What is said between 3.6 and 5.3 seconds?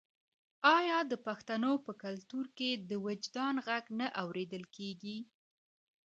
غږ نه اوریدل کیږي؟